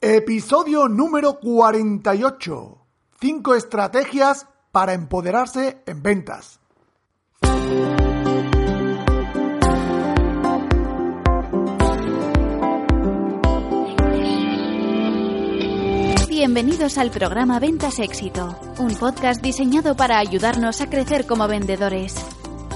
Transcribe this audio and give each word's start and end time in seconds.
Episodio 0.00 0.86
número 0.86 1.40
48. 1.40 2.86
5 3.20 3.54
estrategias 3.56 4.46
para 4.70 4.92
empoderarse 4.94 5.82
en 5.86 6.04
ventas. 6.04 6.60
Bienvenidos 16.28 16.96
al 16.96 17.10
programa 17.10 17.58
Ventas 17.58 17.98
Éxito, 17.98 18.56
un 18.78 18.94
podcast 18.94 19.42
diseñado 19.42 19.96
para 19.96 20.20
ayudarnos 20.20 20.80
a 20.80 20.88
crecer 20.88 21.26
como 21.26 21.48
vendedores. 21.48 22.14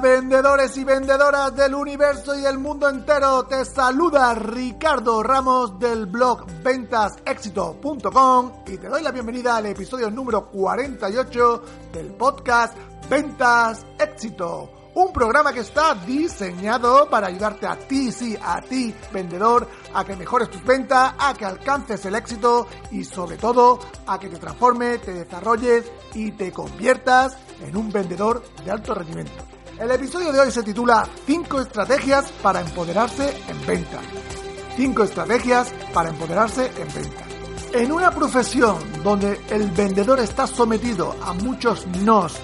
Vendedores 0.00 0.76
y 0.76 0.84
vendedoras 0.84 1.56
del 1.56 1.74
universo 1.74 2.36
y 2.36 2.42
del 2.42 2.58
mundo 2.58 2.88
entero, 2.88 3.44
te 3.46 3.64
saluda 3.64 4.32
Ricardo 4.32 5.24
Ramos 5.24 5.76
del 5.80 6.06
blog 6.06 6.46
ventasexito.com 6.62 8.52
y 8.66 8.76
te 8.76 8.88
doy 8.88 9.02
la 9.02 9.10
bienvenida 9.10 9.56
al 9.56 9.66
episodio 9.66 10.08
número 10.08 10.48
48 10.50 11.62
del 11.92 12.12
podcast 12.12 12.76
Ventas 13.10 13.84
Éxito. 13.98 14.70
Un 14.94 15.12
programa 15.12 15.52
que 15.52 15.60
está 15.60 15.94
diseñado 15.94 17.10
para 17.10 17.26
ayudarte 17.26 17.66
a 17.66 17.76
ti, 17.76 18.12
sí, 18.12 18.38
a 18.40 18.60
ti, 18.60 18.94
vendedor, 19.12 19.66
a 19.94 20.04
que 20.04 20.14
mejores 20.14 20.48
tus 20.48 20.64
ventas, 20.64 21.14
a 21.18 21.34
que 21.34 21.44
alcances 21.44 22.04
el 22.06 22.14
éxito 22.14 22.68
y 22.92 23.02
sobre 23.02 23.36
todo 23.36 23.80
a 24.06 24.18
que 24.20 24.28
te 24.28 24.38
transformes, 24.38 25.02
te 25.02 25.12
desarrolles 25.12 25.90
y 26.14 26.30
te 26.32 26.52
conviertas 26.52 27.36
en 27.60 27.76
un 27.76 27.90
vendedor 27.90 28.44
de 28.64 28.70
alto 28.70 28.94
rendimiento. 28.94 29.57
El 29.80 29.92
episodio 29.92 30.32
de 30.32 30.40
hoy 30.40 30.50
se 30.50 30.64
titula 30.64 31.08
5 31.24 31.60
estrategias 31.60 32.32
para 32.42 32.60
empoderarse 32.60 33.32
en 33.46 33.64
venta. 33.64 34.00
5 34.76 35.04
estrategias 35.04 35.72
para 35.94 36.08
empoderarse 36.08 36.66
en 36.66 36.92
venta. 36.92 37.22
En 37.72 37.92
una 37.92 38.10
profesión 38.10 38.76
donde 39.04 39.40
el 39.50 39.70
vendedor 39.70 40.18
está 40.18 40.48
sometido 40.48 41.14
a 41.22 41.32
muchos 41.32 41.86
nos, 42.02 42.34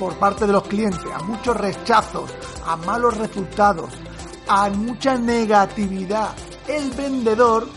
por 0.00 0.18
parte 0.18 0.48
de 0.48 0.52
los 0.52 0.66
clientes, 0.66 1.04
a 1.14 1.22
muchos 1.22 1.56
rechazos, 1.56 2.34
a 2.66 2.74
malos 2.74 3.16
resultados, 3.16 3.90
a 4.48 4.68
mucha 4.70 5.16
negatividad. 5.16 6.30
El 6.66 6.90
vendedor 6.90 7.68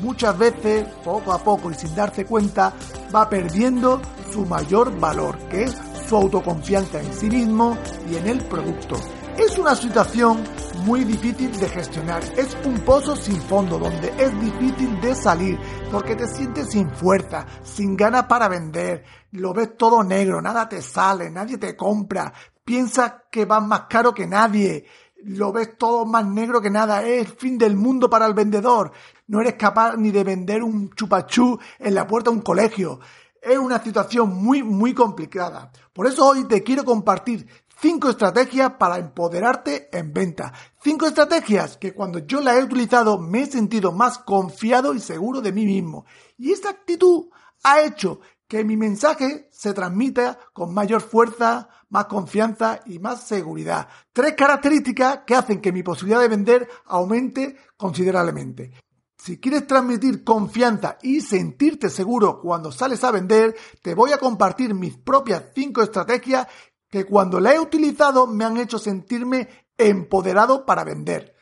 muchas 0.00 0.38
veces, 0.38 0.86
poco 1.04 1.30
a 1.30 1.38
poco 1.38 1.70
y 1.70 1.74
sin 1.74 1.94
darse 1.94 2.24
cuenta, 2.24 2.72
va 3.14 3.28
perdiendo 3.28 4.00
su 4.32 4.46
mayor 4.46 4.98
valor, 4.98 5.36
que 5.50 5.64
es 5.64 5.76
su 6.06 6.16
autoconfianza 6.16 7.00
en 7.00 7.12
sí 7.12 7.28
mismo 7.28 7.76
y 8.10 8.16
en 8.16 8.26
el 8.26 8.44
producto. 8.44 8.96
Es 9.38 9.58
una 9.58 9.74
situación 9.74 10.44
muy 10.84 11.02
difícil 11.04 11.50
de 11.58 11.68
gestionar. 11.68 12.22
Es 12.36 12.56
un 12.64 12.78
pozo 12.80 13.16
sin 13.16 13.40
fondo 13.42 13.78
donde 13.78 14.12
es 14.16 14.40
difícil 14.40 15.00
de 15.00 15.14
salir 15.14 15.58
porque 15.90 16.14
te 16.14 16.28
sientes 16.28 16.70
sin 16.70 16.88
fuerza, 16.90 17.44
sin 17.62 17.96
ganas 17.96 18.24
para 18.24 18.48
vender. 18.48 19.04
Lo 19.32 19.52
ves 19.52 19.76
todo 19.76 20.04
negro, 20.04 20.40
nada 20.40 20.68
te 20.68 20.80
sale, 20.82 21.30
nadie 21.30 21.58
te 21.58 21.76
compra. 21.76 22.32
Piensas 22.64 23.14
que 23.30 23.44
vas 23.44 23.62
más 23.66 23.82
caro 23.88 24.14
que 24.14 24.26
nadie. 24.26 24.86
Lo 25.24 25.52
ves 25.52 25.76
todo 25.76 26.06
más 26.06 26.24
negro 26.26 26.60
que 26.60 26.70
nada. 26.70 27.02
Es 27.02 27.26
el 27.26 27.34
fin 27.34 27.58
del 27.58 27.76
mundo 27.76 28.08
para 28.08 28.26
el 28.26 28.34
vendedor. 28.34 28.92
No 29.26 29.40
eres 29.40 29.54
capaz 29.54 29.96
ni 29.96 30.10
de 30.10 30.22
vender 30.22 30.62
un 30.62 30.90
chupachú 30.90 31.58
en 31.78 31.94
la 31.94 32.06
puerta 32.06 32.30
de 32.30 32.36
un 32.36 32.42
colegio. 32.42 33.00
Es 33.44 33.58
una 33.58 33.82
situación 33.82 34.34
muy, 34.42 34.62
muy 34.62 34.94
complicada. 34.94 35.70
Por 35.92 36.06
eso 36.06 36.26
hoy 36.26 36.44
te 36.48 36.62
quiero 36.62 36.82
compartir 36.82 37.46
cinco 37.78 38.08
estrategias 38.08 38.72
para 38.78 38.96
empoderarte 38.96 39.90
en 39.92 40.14
venta. 40.14 40.50
Cinco 40.82 41.06
estrategias 41.06 41.76
que 41.76 41.92
cuando 41.92 42.20
yo 42.20 42.40
las 42.40 42.56
he 42.56 42.64
utilizado 42.64 43.18
me 43.18 43.42
he 43.42 43.46
sentido 43.46 43.92
más 43.92 44.16
confiado 44.16 44.94
y 44.94 45.00
seguro 45.00 45.42
de 45.42 45.52
mí 45.52 45.66
mismo. 45.66 46.06
Y 46.38 46.52
esta 46.52 46.70
actitud 46.70 47.26
ha 47.62 47.82
hecho 47.82 48.20
que 48.48 48.64
mi 48.64 48.78
mensaje 48.78 49.50
se 49.52 49.74
transmita 49.74 50.38
con 50.54 50.72
mayor 50.72 51.02
fuerza, 51.02 51.68
más 51.90 52.06
confianza 52.06 52.80
y 52.86 52.98
más 52.98 53.24
seguridad. 53.24 53.88
Tres 54.14 54.34
características 54.38 55.20
que 55.26 55.34
hacen 55.34 55.60
que 55.60 55.70
mi 55.72 55.82
posibilidad 55.82 56.20
de 56.20 56.28
vender 56.28 56.68
aumente 56.86 57.56
considerablemente. 57.76 58.72
Si 59.24 59.40
quieres 59.40 59.66
transmitir 59.66 60.22
confianza 60.22 60.98
y 61.00 61.22
sentirte 61.22 61.88
seguro 61.88 62.42
cuando 62.42 62.70
sales 62.70 63.02
a 63.04 63.10
vender, 63.10 63.56
te 63.80 63.94
voy 63.94 64.12
a 64.12 64.18
compartir 64.18 64.74
mis 64.74 64.98
propias 64.98 65.44
5 65.54 65.80
estrategias 65.80 66.46
que 66.90 67.06
cuando 67.06 67.40
las 67.40 67.54
he 67.54 67.58
utilizado 67.58 68.26
me 68.26 68.44
han 68.44 68.58
hecho 68.58 68.78
sentirme 68.78 69.48
empoderado 69.78 70.66
para 70.66 70.84
vender. 70.84 71.34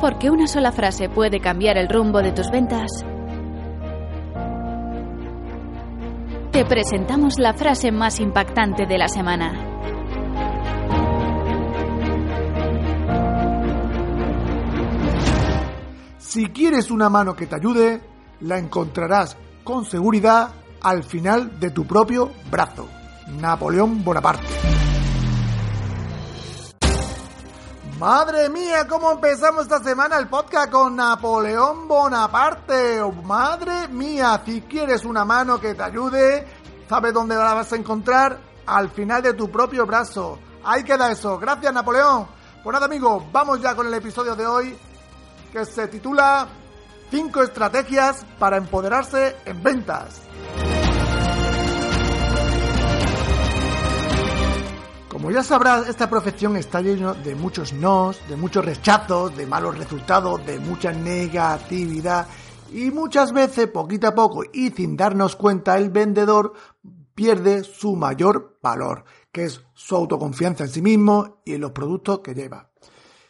Porque 0.00 0.30
una 0.30 0.46
sola 0.46 0.72
frase 0.72 1.08
puede 1.08 1.40
cambiar 1.40 1.78
el 1.78 1.88
rumbo 1.88 2.20
de 2.20 2.32
tus 2.32 2.50
ventas. 2.50 2.90
Te 6.52 6.64
presentamos 6.64 7.38
la 7.38 7.54
frase 7.54 7.92
más 7.92 8.20
impactante 8.20 8.86
de 8.86 8.98
la 8.98 9.08
semana. 9.08 9.76
Si 16.18 16.46
quieres 16.48 16.90
una 16.90 17.08
mano 17.08 17.34
que 17.34 17.46
te 17.46 17.56
ayude, 17.56 18.02
la 18.40 18.58
encontrarás 18.58 19.36
con 19.64 19.84
seguridad 19.84 20.50
al 20.82 21.02
final 21.02 21.58
de 21.58 21.70
tu 21.70 21.86
propio 21.86 22.30
brazo. 22.50 22.88
Napoleón 23.40 24.04
Bonaparte. 24.04 24.85
Madre 27.98 28.50
mía, 28.50 28.86
cómo 28.86 29.12
empezamos 29.12 29.62
esta 29.62 29.82
semana 29.82 30.18
el 30.18 30.28
podcast 30.28 30.70
con 30.70 30.96
Napoleón 30.96 31.88
Bonaparte. 31.88 33.00
Madre 33.24 33.88
mía, 33.88 34.42
si 34.44 34.60
quieres 34.60 35.06
una 35.06 35.24
mano 35.24 35.58
que 35.58 35.74
te 35.74 35.82
ayude, 35.82 36.46
¿sabes 36.90 37.14
dónde 37.14 37.36
la 37.36 37.54
vas 37.54 37.72
a 37.72 37.76
encontrar? 37.76 38.38
Al 38.66 38.90
final 38.90 39.22
de 39.22 39.32
tu 39.32 39.50
propio 39.50 39.86
brazo. 39.86 40.38
Ahí 40.62 40.84
queda 40.84 41.10
eso. 41.10 41.38
Gracias, 41.38 41.72
Napoleón. 41.72 42.26
Pues 42.62 42.74
nada, 42.74 42.84
amigos, 42.84 43.24
vamos 43.32 43.62
ya 43.62 43.74
con 43.74 43.86
el 43.86 43.94
episodio 43.94 44.36
de 44.36 44.46
hoy 44.46 44.78
que 45.50 45.64
se 45.64 45.88
titula 45.88 46.48
5 47.10 47.44
estrategias 47.44 48.26
para 48.38 48.58
empoderarse 48.58 49.36
en 49.46 49.62
ventas. 49.62 50.20
Como 55.26 55.34
ya 55.34 55.42
sabrás, 55.42 55.88
esta 55.88 56.08
profesión 56.08 56.56
está 56.56 56.80
llena 56.80 57.12
de 57.12 57.34
muchos 57.34 57.72
nos, 57.72 58.16
de 58.28 58.36
muchos 58.36 58.64
rechazos, 58.64 59.36
de 59.36 59.44
malos 59.44 59.76
resultados, 59.76 60.46
de 60.46 60.60
mucha 60.60 60.92
negatividad 60.92 62.28
y 62.72 62.92
muchas 62.92 63.32
veces, 63.32 63.66
poquito 63.66 64.06
a 64.06 64.14
poco 64.14 64.44
y 64.52 64.70
sin 64.70 64.96
darnos 64.96 65.34
cuenta, 65.34 65.76
el 65.78 65.90
vendedor 65.90 66.52
pierde 67.12 67.64
su 67.64 67.96
mayor 67.96 68.60
valor, 68.62 69.02
que 69.32 69.46
es 69.46 69.64
su 69.74 69.96
autoconfianza 69.96 70.62
en 70.62 70.70
sí 70.70 70.80
mismo 70.80 71.42
y 71.44 71.54
en 71.54 71.62
los 71.62 71.72
productos 71.72 72.20
que 72.20 72.32
lleva. 72.32 72.70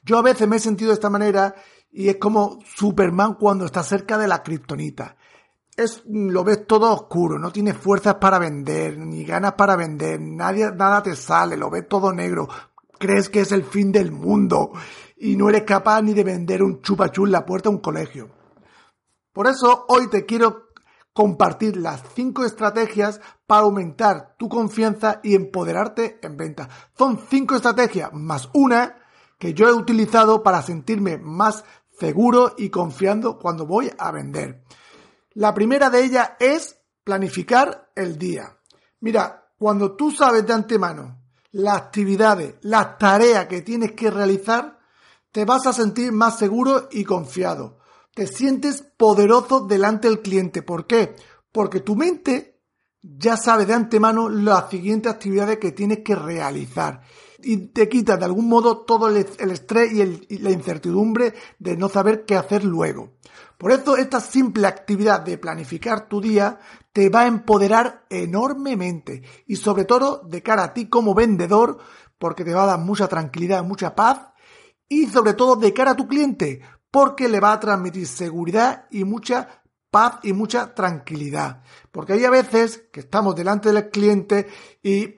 Yo 0.03 0.19
a 0.19 0.23
veces 0.23 0.47
me 0.47 0.57
he 0.57 0.61
sentido 0.61 0.91
de 0.91 0.97
esta 0.97 1.09
manera 1.09 1.55
y 1.91 2.11
es 2.11 2.17
como 2.17 2.59
Superman 2.75 3.37
cuando 3.37 3.65
está 3.65 3.83
cerca 3.83 4.19
de 4.19 4.29
la 4.29 4.43
kriptonita. 4.43 5.16
Es, 5.77 6.03
lo 6.07 6.43
ves 6.43 6.67
todo 6.67 6.91
oscuro, 6.91 7.39
no 7.39 7.53
tienes 7.53 7.77
fuerzas 7.77 8.15
para 8.15 8.39
vender, 8.39 8.99
ni 8.99 9.25
ganas 9.25 9.53
para 9.53 9.77
vender, 9.77 10.19
nadie, 10.19 10.73
nada 10.73 11.03
te 11.03 11.15
sale, 11.15 11.57
lo 11.57 11.69
ves 11.69 11.87
todo 11.87 12.15
negro, 12.15 12.49
crees 12.99 13.29
que 13.29 13.41
es 13.41 13.53
el 13.53 13.63
fin 13.63 13.93
del 13.93 14.11
mundo 14.11 14.73
y 15.19 15.37
no 15.37 15.51
eres 15.51 15.65
capaz 15.65 16.01
ni 16.01 16.15
de 16.15 16.25
vender 16.25 16.63
un 16.63 16.81
chupachú 16.81 17.27
en 17.27 17.33
la 17.33 17.45
puerta 17.45 17.69
de 17.69 17.77
un 17.77 17.83
colegio. 17.83 18.31
Por 19.35 19.49
eso 19.49 19.85
hoy 19.89 20.09
te 20.09 20.25
quiero 20.25 20.71
compartir 21.13 21.77
las 21.77 22.03
cinco 22.15 22.45
estrategias 22.45 23.21
para 23.47 23.63
aumentar 23.63 24.35
tu 24.39 24.49
confianza 24.49 25.21
y 25.23 25.35
empoderarte 25.35 26.19
en 26.23 26.37
venta. 26.37 26.69
Son 26.97 27.21
cinco 27.29 27.55
estrategias 27.55 28.13
más 28.15 28.49
una 28.55 28.97
que 29.39 29.53
yo 29.53 29.69
he 29.69 29.73
utilizado 29.73 30.43
para 30.43 30.63
sentirme 30.63 31.19
más 31.19 31.65
seguro 31.99 32.55
y 32.57 32.71
confiando 32.71 33.39
cuando 33.39 33.67
voy 33.67 33.91
a 33.99 34.11
vender. 34.11 34.63
La 35.37 35.53
primera 35.53 35.91
de 35.91 36.03
ellas 36.03 36.31
es 36.41 36.79
planificar 37.05 37.91
el 37.95 38.17
día. 38.17 38.57
Mira, 39.01 39.51
cuando 39.59 39.95
tú 39.95 40.11
sabes 40.11 40.47
de 40.47 40.55
antemano 40.55 41.19
las 41.53 41.77
actividades, 41.77 42.55
las 42.63 42.97
tareas 42.97 43.45
que 43.45 43.61
tienes 43.61 43.93
que 43.93 44.11
realizar, 44.11 44.79
te 45.31 45.45
vas 45.45 45.67
a 45.67 45.75
sentir 45.75 46.11
más 46.11 46.39
seguro 46.39 46.89
y 46.91 47.05
confiado. 47.05 47.81
Te 48.15 48.27
sientes 48.27 48.81
poderoso 48.81 49.61
delante 49.61 50.09
del 50.09 50.23
cliente. 50.23 50.63
¿Por 50.63 50.87
qué? 50.87 51.15
Porque 51.53 51.81
tu 51.81 51.97
mente 51.97 52.63
ya 53.03 53.37
sabe 53.37 53.67
de 53.67 53.75
antemano 53.75 54.31
las 54.31 54.71
siguientes 54.71 55.13
actividades 55.13 55.59
que 55.59 55.73
tienes 55.73 55.99
que 55.99 56.15
realizar 56.15 57.03
y 57.43 57.69
te 57.69 57.89
quita 57.89 58.17
de 58.17 58.25
algún 58.25 58.49
modo 58.49 58.79
todo 58.79 59.09
el, 59.09 59.17
estrés 59.17 59.93
y, 59.93 60.39
la 60.39 60.51
incertidumbre 60.51 61.35
de 61.59 61.77
no 61.77 61.89
saber 61.89 62.25
qué 62.25 62.37
hacer 62.37 62.65
luego. 62.65 63.13
Por 63.59 63.73
eso 63.73 63.97
esta 63.97 64.21
simple 64.21 64.67
actividad 64.67 65.21
de 65.21 65.39
planificar 65.39 66.09
tu 66.09 66.21
día 66.21 66.59
te 66.93 67.09
va 67.09 67.23
a 67.23 67.27
empoderar 67.27 68.05
enormemente 68.11 69.23
y 69.47 69.57
sobre 69.57 69.85
todo 69.85 70.23
de 70.29 70.43
cara 70.43 70.65
a 70.65 70.75
ti 70.75 70.89
como 70.89 71.15
vendedor 71.15 71.79
porque 72.19 72.45
te 72.45 72.55
va 72.55 72.65
a 72.65 72.67
dar 72.67 72.79
mucha 72.79 73.09
tranquilidad, 73.09 73.65
mucha 73.65 73.95
paz 73.95 74.29
y 74.89 75.07
sobre 75.07 75.35
todo 75.35 75.57
de 75.57 75.73
cara 75.73 75.93
a 75.93 75.97
tu 75.97 76.07
cliente 76.07 76.61
porque 76.91 77.29
le 77.29 77.41
va 77.41 77.53
a 77.53 77.61
transmitir 77.61 78.07
seguridad 78.07 78.87
y 78.91 79.05
mucha 79.05 79.63
paz 79.91 80.19
y 80.23 80.33
mucha 80.33 80.75
tranquilidad. 80.75 81.63
Porque 81.91 82.15
hay 82.15 82.25
a 82.25 82.31
veces 82.31 82.85
que 82.93 83.01
estamos 83.01 83.35
delante 83.35 83.73
del 83.73 83.91
cliente 83.91 84.47
y 84.83 85.09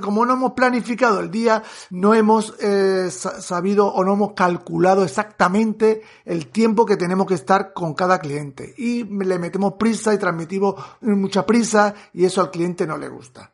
como 0.00 0.24
no 0.24 0.34
hemos 0.34 0.52
planificado 0.52 1.18
el 1.20 1.30
día, 1.30 1.62
no 1.90 2.14
hemos 2.14 2.54
eh, 2.60 3.10
sabido 3.10 3.88
o 3.88 4.04
no 4.04 4.12
hemos 4.12 4.32
calculado 4.34 5.02
exactamente 5.02 6.02
el 6.24 6.48
tiempo 6.48 6.86
que 6.86 6.96
tenemos 6.96 7.26
que 7.26 7.34
estar 7.34 7.72
con 7.72 7.94
cada 7.94 8.18
cliente. 8.20 8.74
Y 8.78 9.04
le 9.04 9.38
metemos 9.38 9.74
prisa 9.74 10.14
y 10.14 10.18
transmitimos 10.18 10.76
mucha 11.00 11.44
prisa 11.44 11.94
y 12.12 12.24
eso 12.24 12.40
al 12.40 12.50
cliente 12.50 12.86
no 12.86 12.96
le 12.96 13.08
gusta. 13.08 13.52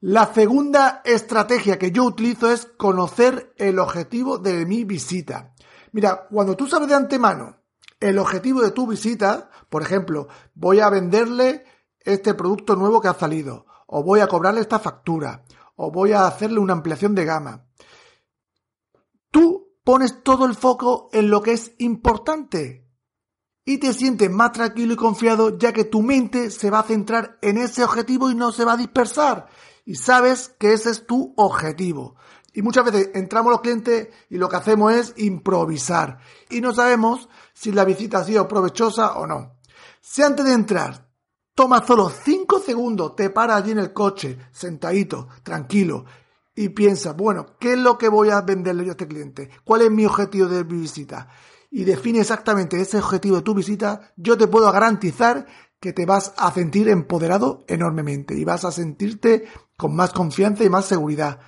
La 0.00 0.32
segunda 0.34 1.00
estrategia 1.04 1.78
que 1.78 1.90
yo 1.90 2.04
utilizo 2.04 2.50
es 2.50 2.66
conocer 2.76 3.54
el 3.56 3.78
objetivo 3.78 4.36
de 4.36 4.66
mi 4.66 4.84
visita. 4.84 5.54
Mira, 5.92 6.26
cuando 6.30 6.54
tú 6.54 6.66
sabes 6.66 6.88
de 6.88 6.96
antemano 6.96 7.56
el 7.98 8.18
objetivo 8.18 8.60
de 8.60 8.72
tu 8.72 8.86
visita, 8.86 9.48
por 9.70 9.80
ejemplo, 9.80 10.28
voy 10.54 10.80
a 10.80 10.90
venderle 10.90 11.64
este 12.00 12.34
producto 12.34 12.76
nuevo 12.76 13.00
que 13.00 13.08
ha 13.08 13.14
salido, 13.14 13.64
o 13.86 14.02
voy 14.02 14.20
a 14.20 14.26
cobrarle 14.26 14.60
esta 14.60 14.78
factura, 14.78 15.44
o 15.76 15.90
voy 15.90 16.12
a 16.12 16.26
hacerle 16.26 16.60
una 16.60 16.72
ampliación 16.72 17.14
de 17.14 17.24
gama. 17.24 17.66
Tú 19.30 19.76
pones 19.84 20.22
todo 20.22 20.46
el 20.46 20.54
foco 20.54 21.08
en 21.12 21.30
lo 21.30 21.42
que 21.42 21.52
es 21.52 21.72
importante 21.78 22.82
y 23.64 23.78
te 23.78 23.92
sientes 23.92 24.30
más 24.30 24.52
tranquilo 24.52 24.94
y 24.94 24.96
confiado 24.96 25.56
ya 25.56 25.72
que 25.72 25.84
tu 25.84 26.02
mente 26.02 26.50
se 26.50 26.70
va 26.70 26.80
a 26.80 26.84
centrar 26.84 27.38
en 27.42 27.58
ese 27.58 27.84
objetivo 27.84 28.30
y 28.30 28.34
no 28.34 28.52
se 28.52 28.64
va 28.64 28.72
a 28.72 28.76
dispersar. 28.76 29.46
Y 29.84 29.96
sabes 29.96 30.48
que 30.58 30.72
ese 30.72 30.90
es 30.90 31.06
tu 31.06 31.32
objetivo. 31.36 32.16
Y 32.52 32.62
muchas 32.62 32.84
veces 32.84 33.10
entramos 33.14 33.50
los 33.50 33.60
clientes 33.60 34.08
y 34.28 34.36
lo 34.36 34.48
que 34.48 34.56
hacemos 34.56 34.92
es 34.92 35.14
improvisar. 35.16 36.18
Y 36.50 36.60
no 36.60 36.74
sabemos 36.74 37.28
si 37.54 37.72
la 37.72 37.84
visita 37.84 38.18
ha 38.18 38.24
sido 38.24 38.46
provechosa 38.46 39.14
o 39.14 39.26
no. 39.26 39.58
Si 40.00 40.22
antes 40.22 40.44
de 40.44 40.52
entrar 40.52 41.11
Toma 41.54 41.84
solo 41.86 42.08
5 42.08 42.60
segundos, 42.60 43.14
te 43.14 43.28
para 43.28 43.56
allí 43.56 43.72
en 43.72 43.78
el 43.78 43.92
coche, 43.92 44.38
sentadito, 44.52 45.28
tranquilo, 45.42 46.06
y 46.54 46.70
piensa, 46.70 47.12
bueno, 47.12 47.56
¿qué 47.60 47.74
es 47.74 47.78
lo 47.78 47.98
que 47.98 48.08
voy 48.08 48.30
a 48.30 48.40
venderle 48.40 48.88
a 48.88 48.92
este 48.92 49.06
cliente? 49.06 49.50
¿Cuál 49.62 49.82
es 49.82 49.90
mi 49.90 50.06
objetivo 50.06 50.48
de 50.48 50.64
mi 50.64 50.80
visita? 50.80 51.28
Y 51.70 51.84
define 51.84 52.20
exactamente 52.20 52.80
ese 52.80 52.98
objetivo 52.98 53.36
de 53.36 53.42
tu 53.42 53.54
visita, 53.54 54.12
yo 54.16 54.38
te 54.38 54.46
puedo 54.46 54.70
garantizar 54.72 55.46
que 55.78 55.92
te 55.92 56.06
vas 56.06 56.32
a 56.38 56.52
sentir 56.52 56.88
empoderado 56.88 57.64
enormemente 57.66 58.34
y 58.34 58.44
vas 58.44 58.64
a 58.64 58.72
sentirte 58.72 59.46
con 59.76 59.94
más 59.94 60.12
confianza 60.12 60.64
y 60.64 60.70
más 60.70 60.86
seguridad. 60.86 61.40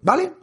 ¿Vale? 0.00 0.34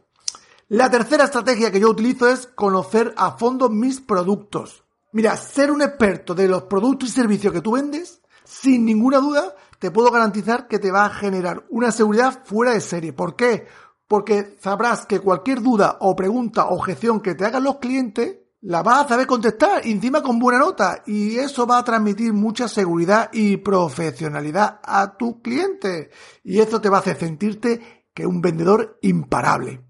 La 0.68 0.92
tercera 0.92 1.24
estrategia 1.24 1.72
que 1.72 1.80
yo 1.80 1.90
utilizo 1.90 2.28
es 2.28 2.46
conocer 2.46 3.14
a 3.18 3.32
fondo 3.32 3.70
mis 3.70 4.02
productos. 4.02 4.84
Mira, 5.14 5.38
ser 5.38 5.72
un 5.72 5.82
experto 5.82 6.36
de 6.36 6.48
los 6.48 6.64
productos 6.64 7.10
y 7.10 7.14
servicios 7.14 7.54
que 7.54 7.62
tú 7.62 7.72
vendes 7.72 8.22
sin 8.48 8.86
ninguna 8.86 9.20
duda, 9.20 9.56
te 9.80 9.92
puedo 9.92 10.10
garantizar 10.10 10.68
que 10.68 10.80
te 10.80 10.92
va 10.92 11.06
a 11.06 11.10
generar 11.10 11.66
una 11.70 11.92
seguridad 11.92 12.44
fuera 12.46 12.74
de 12.74 12.82
serie. 12.82 13.14
¿Por 13.14 13.36
qué? 13.36 13.68
Porque 14.08 14.58
sabrás 14.62 15.06
que 15.06 15.20
cualquier 15.20 15.62
duda 15.62 15.98
o 16.00 16.16
pregunta 16.16 16.66
o 16.66 16.76
objeción 16.76 17.20
que 17.20 17.36
te 17.36 17.46
hagan 17.46 17.64
los 17.64 17.78
clientes, 17.78 18.38
la 18.62 18.82
vas 18.82 19.06
a 19.06 19.10
saber 19.10 19.28
contestar, 19.28 19.86
encima 19.86 20.24
con 20.24 20.40
buena 20.40 20.60
nota, 20.60 21.04
y 21.06 21.38
eso 21.38 21.68
va 21.68 21.78
a 21.78 21.84
transmitir 21.84 22.34
mucha 22.34 22.68
seguridad 22.68 23.30
y 23.34 23.58
profesionalidad 23.58 24.80
a 24.84 25.16
tu 25.18 25.42
cliente. 25.42 26.10
Y 26.44 26.60
eso 26.60 26.82
te 26.82 26.90
va 26.90 26.98
a 26.98 27.02
hacer 27.02 27.20
sentirte 27.20 28.08
que 28.14 28.26
un 28.26 28.42
vendedor 28.42 28.98
imparable. 29.02 29.82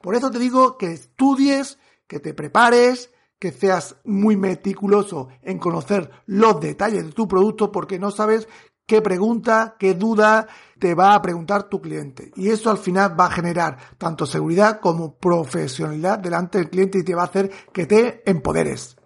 Por 0.00 0.14
eso 0.14 0.30
te 0.30 0.38
digo 0.38 0.76
que 0.78 0.92
estudies, 0.92 1.78
que 2.06 2.18
te 2.18 2.34
prepares, 2.34 3.10
que 3.38 3.52
seas 3.52 3.96
muy 4.04 4.36
meticuloso 4.36 5.28
en 5.42 5.58
conocer 5.58 6.10
los 6.26 6.60
detalles 6.60 7.04
de 7.04 7.12
tu 7.12 7.28
producto 7.28 7.70
porque 7.70 7.98
no 7.98 8.10
sabes 8.10 8.48
qué 8.86 9.02
pregunta, 9.02 9.76
qué 9.78 9.94
duda 9.94 10.48
te 10.78 10.94
va 10.94 11.14
a 11.14 11.22
preguntar 11.22 11.68
tu 11.68 11.80
cliente. 11.80 12.32
Y 12.36 12.48
eso 12.48 12.70
al 12.70 12.78
final 12.78 13.18
va 13.18 13.26
a 13.26 13.30
generar 13.30 13.76
tanto 13.98 14.26
seguridad 14.26 14.80
como 14.80 15.16
profesionalidad 15.16 16.18
delante 16.18 16.58
del 16.58 16.70
cliente 16.70 16.98
y 16.98 17.04
te 17.04 17.14
va 17.14 17.22
a 17.22 17.26
hacer 17.26 17.50
que 17.72 17.86
te 17.86 18.28
empoderes. 18.28 18.96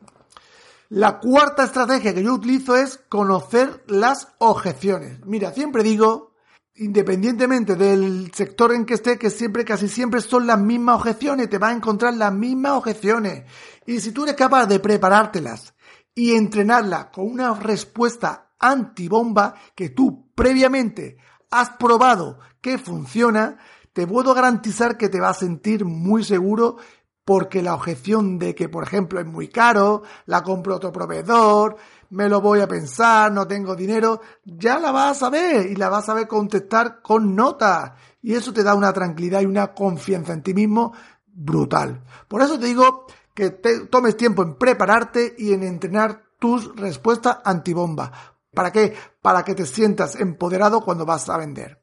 La 0.89 1.19
cuarta 1.19 1.65
estrategia 1.65 2.15
que 2.15 2.23
yo 2.23 2.35
utilizo 2.35 2.77
es 2.77 2.99
conocer 3.09 3.83
las 3.89 4.29
objeciones. 4.39 5.25
Mira, 5.25 5.53
siempre 5.53 5.83
digo 5.83 6.33
independientemente 6.75 7.77
del 7.77 8.33
sector 8.33 8.73
en 8.73 8.87
que 8.87 8.95
esté, 8.95 9.19
que 9.19 9.31
siempre, 9.31 9.65
casi 9.65 9.89
siempre 9.89 10.21
son 10.21 10.47
las 10.47 10.59
mismas 10.59 10.97
objeciones, 10.97 11.51
te 11.51 11.59
va 11.59 11.69
a 11.69 11.73
encontrar 11.73 12.15
las 12.15 12.33
mismas 12.33 12.73
objeciones. 12.73 13.45
Y 13.87 14.01
si 14.01 14.13
tú 14.13 14.25
eres 14.25 14.37
capaz 14.37 14.67
de 14.67 14.81
preparártelas 14.81 15.75
y 16.15 16.33
entrenarlas 16.33 17.07
con 17.07 17.27
una 17.27 17.55
respuesta 17.55 18.53
antibomba 18.59 19.55
que 19.75 19.91
tú 19.91 20.31
previamente 20.35 21.17
has 21.51 21.71
probado 21.71 22.39
que 22.61 22.79
funciona, 22.79 23.59
te 23.93 24.07
puedo 24.07 24.33
garantizar 24.35 24.97
que 24.97 25.09
te 25.09 25.21
vas 25.21 25.37
a 25.37 25.41
sentir 25.41 25.85
muy 25.85 26.25
seguro 26.25 26.77
porque 27.25 27.63
la 27.63 27.75
objeción 27.75 28.39
de 28.39 28.55
que, 28.55 28.69
por 28.69 28.85
ejemplo, 28.85 29.21
es 29.21 29.27
muy 29.27 29.49
caro, 29.49 30.03
la 30.27 30.43
compro 30.43 30.77
otro 30.77 30.91
proveedor, 30.91 31.77
me 32.11 32.29
lo 32.29 32.41
voy 32.41 32.61
a 32.61 32.69
pensar, 32.69 33.31
no 33.31 33.47
tengo 33.47 33.77
dinero, 33.77 34.21
ya 34.45 34.79
la 34.79 34.91
vas 34.91 35.17
a 35.17 35.21
saber 35.21 35.67
y 35.71 35.77
la 35.77 35.89
vas 35.89 36.05
a 36.05 36.07
saber 36.07 36.27
contestar 36.27 37.01
con 37.01 37.35
nota. 37.37 37.95
Y 38.21 38.35
eso 38.35 38.53
te 38.53 38.63
da 38.63 38.75
una 38.75 38.93
tranquilidad 38.93 39.41
y 39.41 39.47
una 39.47 39.73
confianza 39.73 40.33
en 40.33 40.43
ti 40.43 40.53
mismo 40.53 40.93
brutal. 41.27 42.03
Por 42.29 42.43
eso 42.43 42.59
te 42.59 42.67
digo 42.67 43.07
que 43.35 43.51
te 43.51 43.87
tomes 43.87 44.17
tiempo 44.17 44.43
en 44.43 44.57
prepararte 44.57 45.35
y 45.39 45.53
en 45.53 45.63
entrenar 45.63 46.23
tus 46.39 46.75
respuestas 46.77 47.39
antibomba. 47.45 48.13
¿Para 48.53 48.71
qué? 48.71 48.95
Para 49.21 49.45
que 49.45 49.55
te 49.55 49.67
sientas 49.67 50.17
empoderado 50.17 50.83
cuando 50.83 51.07
vas 51.07 51.29
a 51.29 51.39
vender. 51.39 51.81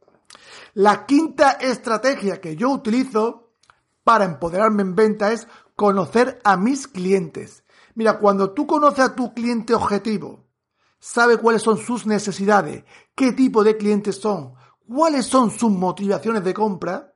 La 0.74 1.06
quinta 1.06 1.52
estrategia 1.54 2.40
que 2.40 2.56
yo 2.56 2.70
utilizo 2.70 3.54
para 4.04 4.26
empoderarme 4.26 4.84
en 4.84 4.96
venta 4.96 5.32
es 5.32 5.48
conocer 5.76 6.40
a 6.44 6.58
mis 6.58 6.88
clientes. 6.88 7.64
Mira, 7.96 8.20
cuando 8.20 8.52
tú 8.52 8.68
conoces 8.68 9.00
a 9.00 9.16
tu 9.16 9.34
cliente 9.34 9.74
objetivo, 9.74 10.46
sabe 11.00 11.38
cuáles 11.38 11.62
son 11.62 11.78
sus 11.78 12.06
necesidades, 12.06 12.84
qué 13.16 13.32
tipo 13.32 13.64
de 13.64 13.78
clientes 13.78 14.18
son, 14.18 14.54
cuáles 14.88 15.26
son 15.26 15.52
sus 15.52 15.72
motivaciones 15.72 16.44
de 16.44 16.54
compra, 16.54 17.09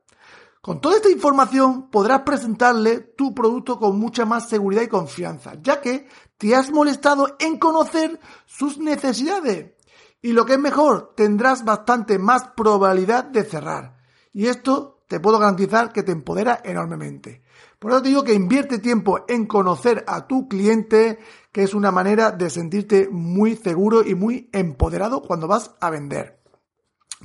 con 0.64 0.80
toda 0.80 0.96
esta 0.96 1.10
información 1.10 1.90
podrás 1.90 2.22
presentarle 2.22 2.98
tu 2.98 3.34
producto 3.34 3.78
con 3.78 3.98
mucha 3.98 4.24
más 4.24 4.48
seguridad 4.48 4.80
y 4.80 4.88
confianza, 4.88 5.56
ya 5.60 5.82
que 5.82 6.08
te 6.38 6.56
has 6.56 6.70
molestado 6.70 7.36
en 7.38 7.58
conocer 7.58 8.18
sus 8.46 8.78
necesidades. 8.78 9.74
Y 10.22 10.32
lo 10.32 10.46
que 10.46 10.54
es 10.54 10.58
mejor, 10.58 11.12
tendrás 11.14 11.66
bastante 11.66 12.18
más 12.18 12.44
probabilidad 12.56 13.24
de 13.24 13.44
cerrar. 13.44 13.98
Y 14.32 14.46
esto 14.46 15.04
te 15.06 15.20
puedo 15.20 15.38
garantizar 15.38 15.92
que 15.92 16.02
te 16.02 16.12
empodera 16.12 16.62
enormemente. 16.64 17.42
Por 17.78 17.90
eso 17.90 18.00
te 18.00 18.08
digo 18.08 18.24
que 18.24 18.32
invierte 18.32 18.78
tiempo 18.78 19.26
en 19.28 19.44
conocer 19.44 20.02
a 20.06 20.26
tu 20.26 20.48
cliente, 20.48 21.18
que 21.52 21.62
es 21.62 21.74
una 21.74 21.90
manera 21.90 22.30
de 22.30 22.48
sentirte 22.48 23.10
muy 23.10 23.54
seguro 23.54 24.02
y 24.02 24.14
muy 24.14 24.48
empoderado 24.50 25.20
cuando 25.20 25.46
vas 25.46 25.72
a 25.78 25.90
vender. 25.90 26.40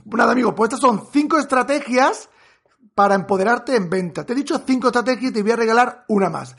Nada, 0.03 0.33
amigo, 0.33 0.53
pues 0.53 0.73
estas 0.73 0.81
son 0.81 1.07
cinco 1.13 1.37
estrategias 1.37 2.29
para 2.99 3.15
empoderarte 3.15 3.77
en 3.77 3.89
venta. 3.89 4.25
Te 4.25 4.33
he 4.33 4.35
dicho 4.35 4.61
cinco 4.67 4.87
estrategias 4.87 5.31
y 5.31 5.33
te 5.33 5.41
voy 5.41 5.51
a 5.51 5.55
regalar 5.55 6.03
una 6.09 6.29
más. 6.29 6.57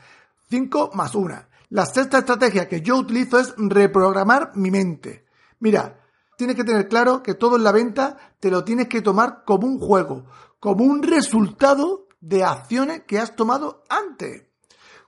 Cinco 0.49 0.91
más 0.95 1.15
una. 1.15 1.51
La 1.69 1.85
sexta 1.85 2.21
estrategia 2.21 2.67
que 2.67 2.81
yo 2.81 2.97
utilizo 2.97 3.39
es 3.39 3.53
reprogramar 3.59 4.53
mi 4.55 4.71
mente. 4.71 5.27
Mira, 5.59 6.01
tienes 6.39 6.57
que 6.57 6.65
tener 6.65 6.89
claro 6.89 7.23
que 7.23 7.35
todo 7.35 7.57
en 7.57 7.63
la 7.63 7.73
venta 7.73 8.17
te 8.41 8.51
lo 8.51 8.65
tienes 8.65 8.89
que 8.89 9.03
tomar 9.03 9.45
como 9.45 9.67
un 9.67 9.79
juego, 9.79 10.25
como 10.59 10.83
un 10.83 11.03
resultado 11.03 12.09
de 12.23 12.43
acciones 12.43 13.03
que 13.07 13.19
has 13.19 13.37
tomado 13.37 13.85
antes. 13.91 14.45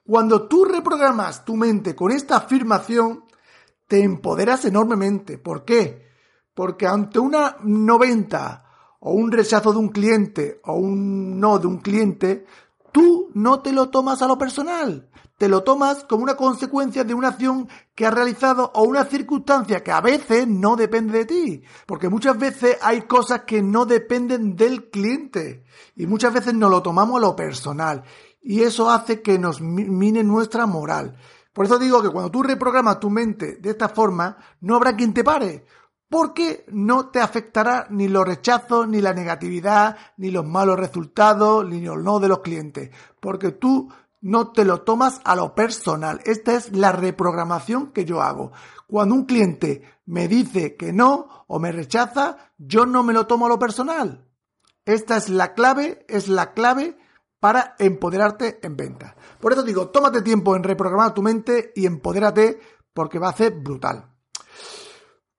Cuando 0.05 0.47
tú 0.49 0.67
reprogramas 0.67 1.47
tu 1.47 1.57
mente 1.57 1.97
con 1.97 2.13
esta 2.13 2.37
afirmación, 2.37 3.25
te 3.89 4.03
empoderas 4.03 4.67
enormemente. 4.67 5.39
¿Por 5.39 5.65
qué? 5.65 6.11
Porque 6.53 6.87
ante 6.87 7.19
una 7.19 7.57
90 7.63 8.72
o 9.05 9.13
un 9.13 9.33
rechazo 9.33 9.73
de 9.73 9.79
un 9.79 9.89
cliente 9.89 10.61
o 10.65 10.75
un 10.75 11.41
no 11.41 11.59
de 11.59 11.67
un 11.67 11.79
cliente, 11.79 12.47
tú 12.93 13.31
no 13.35 13.61
te 13.61 13.73
lo 13.73 13.91
tomas 13.91 14.23
a 14.23 14.29
lo 14.29 14.39
personal, 14.39 15.09
te 15.39 15.49
lo 15.49 15.65
tomas 15.65 16.05
como 16.05 16.23
una 16.23 16.37
consecuencia 16.37 17.03
de 17.03 17.13
una 17.13 17.29
acción 17.29 17.69
que 17.97 18.07
has 18.07 18.15
realizado 18.15 18.71
o 18.75 18.85
una 18.85 19.05
circunstancia 19.05 19.83
que 19.83 19.91
a 19.91 20.01
veces 20.01 20.47
no 20.47 20.77
depende 20.77 21.19
de 21.19 21.25
ti, 21.25 21.63
porque 21.85 22.09
muchas 22.09 22.39
veces 22.39 22.79
hay 22.81 23.03
cosas 23.03 23.41
que 23.41 23.61
no 23.61 23.87
dependen 23.87 24.55
del 24.55 24.89
cliente 24.89 25.65
y 25.97 26.07
muchas 26.07 26.33
veces 26.33 26.55
no 26.55 26.69
lo 26.69 26.81
tomamos 26.81 27.17
a 27.17 27.27
lo 27.27 27.35
personal. 27.35 28.05
Y 28.41 28.63
eso 28.63 28.89
hace 28.89 29.21
que 29.21 29.37
nos 29.37 29.61
mine 29.61 30.23
nuestra 30.23 30.67
moral. 30.67 31.17
Por 31.53 31.67
eso 31.67 31.79
digo 31.79 32.03
que 32.03 32.11
cuando 32.11 32.31
tú 32.31 32.45
reprogramas 32.45 33.01
tu 33.01 33.11
mente 33.11 33.57
de 33.57 33.71
esta 33.71 33.89
forma, 33.89 34.37
no 34.61 34.77
habrá 34.77 34.97
quien 34.97 35.13
te 35.13 35.25
pare, 35.25 35.67
porque 36.13 36.67
no 36.69 37.09
te 37.09 37.21
afectará 37.21 37.87
ni 37.89 38.07
los 38.07 38.27
rechazos, 38.27 38.87
ni 38.87 39.01
la 39.01 39.15
negatividad, 39.15 39.97
ni 40.19 40.31
los 40.31 40.45
malos 40.45 40.79
resultados, 40.79 41.67
ni 41.67 41.81
los 41.81 41.97
no 42.03 42.21
de 42.21 42.29
los 42.29 42.41
clientes, 42.41 42.91
porque 43.19 43.51
tú 43.51 43.91
no 44.21 44.53
te 44.53 44.67
lo 44.67 44.83
tomas 44.83 45.23
a 45.25 45.35
lo 45.35 45.55
personal. 45.55 46.21
Esta 46.27 46.53
es 46.53 46.71
la 46.77 46.93
reprogramación 46.93 47.93
que 47.93 48.05
yo 48.05 48.21
hago. 48.21 48.53
Cuando 48.87 49.15
un 49.15 49.25
cliente 49.25 49.85
me 50.05 50.29
dice 50.29 50.77
que 50.77 50.93
no 50.93 51.47
o 51.47 51.59
me 51.59 51.73
rechaza, 51.73 52.37
yo 52.59 52.85
no 52.85 53.03
me 53.03 53.15
lo 53.15 53.27
tomo 53.27 53.47
a 53.47 53.49
lo 53.49 53.59
personal. 53.59 54.29
Esta 54.85 55.17
es 55.17 55.31
la 55.31 55.55
clave, 55.55 56.05
es 56.11 56.29
la 56.29 56.53
clave 56.53 56.99
para 57.41 57.75
empoderarte 57.79 58.61
en 58.63 58.77
venta. 58.77 59.17
Por 59.41 59.55
eso 59.55 59.63
digo, 59.63 59.89
tómate 59.89 60.21
tiempo 60.21 60.57
en 60.57 60.63
reprogramar 60.63 61.15
tu 61.15 61.23
mente 61.23 61.73
y 61.75 61.87
empodérate 61.87 62.61
porque 62.93 63.19
va 63.19 63.31
a 63.31 63.37
ser 63.37 63.55
brutal. 63.55 64.13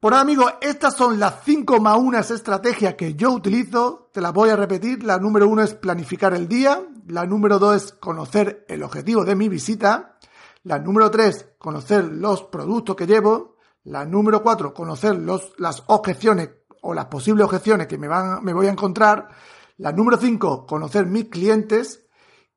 Por 0.04 0.16
amigos, 0.16 0.56
estas 0.60 0.98
son 0.98 1.18
las 1.18 1.46
5 1.46 1.80
más 1.80 1.98
1 1.98 2.20
estrategias 2.20 2.96
que 2.96 3.16
yo 3.16 3.32
utilizo. 3.32 4.10
Te 4.12 4.20
las 4.20 4.34
voy 4.34 4.50
a 4.50 4.58
repetir. 4.58 5.02
La 5.02 5.18
número 5.18 5.48
1 5.48 5.62
es 5.62 5.76
planificar 5.76 6.34
el 6.34 6.50
día. 6.50 6.86
La 7.08 7.26
número 7.26 7.58
2 7.58 7.76
es 7.78 7.94
conocer 7.94 8.66
el 8.68 8.84
objetivo 8.84 9.24
de 9.24 9.38
mi 9.38 9.48
visita. 9.48 10.18
La 10.64 10.78
número 10.78 11.10
3, 11.10 11.52
conocer 11.58 12.04
los 12.04 12.44
productos 12.44 12.98
que 12.98 13.08
llevo. 13.08 13.56
La 13.86 14.04
número 14.04 14.44
4, 14.44 14.74
conocer 14.74 15.16
los, 15.16 15.54
las 15.58 15.84
objeciones 15.88 16.50
o 16.82 16.94
las 16.94 17.06
posibles 17.06 17.46
objeciones 17.46 17.88
que 17.88 17.98
me, 17.98 18.10
van, 18.10 18.44
me 18.44 18.54
voy 18.54 18.68
a 18.68 18.72
encontrar. 18.72 19.30
La 19.78 19.94
número 19.94 20.18
5, 20.18 20.66
conocer 20.66 21.06
mis 21.06 21.30
clientes. 21.30 22.06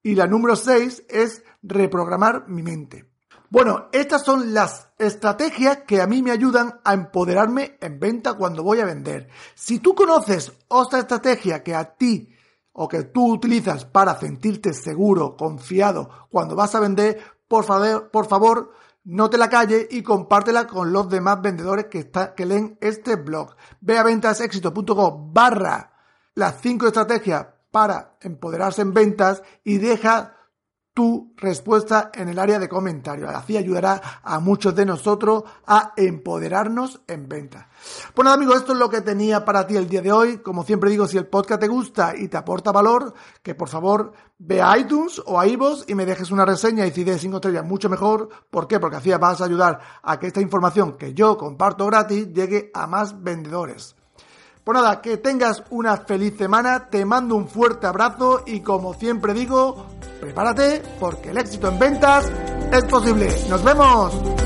Y 0.02 0.16
la 0.16 0.26
número 0.26 0.56
6 0.56 1.04
es 1.08 1.44
reprogramar 1.62 2.48
mi 2.48 2.64
mente. 2.64 3.15
Bueno, 3.56 3.88
estas 3.90 4.22
son 4.22 4.52
las 4.52 4.90
estrategias 4.98 5.78
que 5.86 6.02
a 6.02 6.06
mí 6.06 6.22
me 6.22 6.30
ayudan 6.30 6.78
a 6.84 6.92
empoderarme 6.92 7.78
en 7.80 7.98
venta 7.98 8.34
cuando 8.34 8.62
voy 8.62 8.80
a 8.80 8.84
vender. 8.84 9.30
Si 9.54 9.78
tú 9.78 9.94
conoces 9.94 10.52
otra 10.68 10.98
estrategia 10.98 11.62
que 11.62 11.74
a 11.74 11.96
ti 11.96 12.28
o 12.74 12.86
que 12.86 13.04
tú 13.04 13.32
utilizas 13.32 13.86
para 13.86 14.20
sentirte 14.20 14.74
seguro, 14.74 15.38
confiado 15.38 16.28
cuando 16.30 16.54
vas 16.54 16.74
a 16.74 16.80
vender, 16.80 17.18
por 17.48 17.64
favor, 17.64 18.10
por 18.10 18.26
favor, 18.26 18.74
no 19.04 19.30
te 19.30 19.38
la 19.38 19.48
calles 19.48 19.86
y 19.90 20.02
compártela 20.02 20.66
con 20.66 20.92
los 20.92 21.08
demás 21.08 21.40
vendedores 21.40 21.86
que, 21.86 22.10
que 22.36 22.44
leen 22.44 22.76
este 22.82 23.16
blog. 23.16 23.56
Ve 23.80 23.96
a 23.96 24.02
ventasexito.com 24.02 25.32
barra 25.32 25.94
las 26.34 26.60
5 26.60 26.88
estrategias 26.88 27.46
para 27.70 28.18
empoderarse 28.20 28.82
en 28.82 28.92
ventas 28.92 29.42
y 29.64 29.78
deja 29.78 30.35
tu 30.96 31.34
respuesta 31.36 32.10
en 32.14 32.30
el 32.30 32.38
área 32.38 32.58
de 32.58 32.70
comentarios. 32.70 33.28
Así 33.28 33.54
ayudará 33.54 34.00
a 34.22 34.40
muchos 34.40 34.74
de 34.74 34.86
nosotros 34.86 35.44
a 35.66 35.92
empoderarnos 35.94 37.02
en 37.06 37.28
venta. 37.28 37.68
Pues 38.14 38.24
nada 38.24 38.36
amigos, 38.36 38.56
esto 38.56 38.72
es 38.72 38.78
lo 38.78 38.88
que 38.88 39.02
tenía 39.02 39.44
para 39.44 39.66
ti 39.66 39.76
el 39.76 39.90
día 39.90 40.00
de 40.00 40.10
hoy. 40.10 40.38
Como 40.38 40.64
siempre 40.64 40.88
digo, 40.88 41.06
si 41.06 41.18
el 41.18 41.26
podcast 41.26 41.60
te 41.60 41.68
gusta 41.68 42.16
y 42.16 42.28
te 42.28 42.38
aporta 42.38 42.72
valor, 42.72 43.12
que 43.42 43.54
por 43.54 43.68
favor 43.68 44.14
ve 44.38 44.62
a 44.62 44.78
iTunes 44.78 45.20
o 45.26 45.38
a 45.38 45.46
iVoox 45.46 45.84
y 45.86 45.94
me 45.94 46.06
dejes 46.06 46.30
una 46.30 46.46
reseña 46.46 46.86
y 46.86 46.92
si 46.92 47.04
de 47.04 47.18
5 47.18 47.36
estrellas 47.36 47.66
mucho 47.66 47.90
mejor. 47.90 48.30
¿Por 48.48 48.66
qué? 48.66 48.80
Porque 48.80 48.96
así 48.96 49.10
vas 49.10 49.42
a 49.42 49.44
ayudar 49.44 49.78
a 50.02 50.18
que 50.18 50.28
esta 50.28 50.40
información 50.40 50.96
que 50.96 51.12
yo 51.12 51.36
comparto 51.36 51.84
gratis 51.84 52.32
llegue 52.32 52.70
a 52.72 52.86
más 52.86 53.22
vendedores. 53.22 53.95
Pues 54.66 54.82
nada, 54.82 55.00
que 55.00 55.18
tengas 55.18 55.62
una 55.70 55.96
feliz 55.96 56.36
semana, 56.36 56.88
te 56.90 57.04
mando 57.04 57.36
un 57.36 57.46
fuerte 57.46 57.86
abrazo 57.86 58.42
y 58.46 58.62
como 58.62 58.94
siempre 58.94 59.32
digo, 59.32 59.86
prepárate 60.20 60.82
porque 60.98 61.30
el 61.30 61.38
éxito 61.38 61.68
en 61.68 61.78
ventas 61.78 62.28
es 62.72 62.84
posible. 62.86 63.28
¡Nos 63.48 63.62
vemos! 63.62 64.45